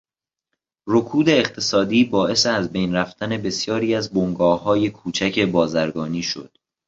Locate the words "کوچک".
4.89-5.39